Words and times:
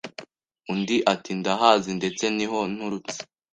Undi 0.71 0.97
ati 1.13 1.31
“Ndahazi 1.39 1.91
ndetse 1.99 2.23
ni 2.35 2.45
ho 2.51 2.59
nturutse 2.71 3.17